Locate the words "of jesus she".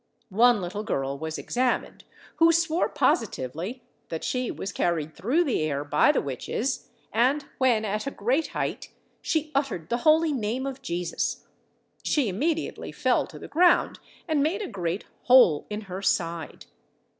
10.65-12.27